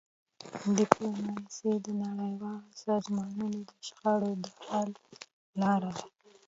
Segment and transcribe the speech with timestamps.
[0.77, 4.91] ډيپلوماسي د نړیوالو سازمانونو د شخړو د حل
[5.61, 6.05] لاره ده.